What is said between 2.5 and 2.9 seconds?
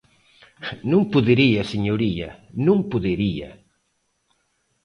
¡non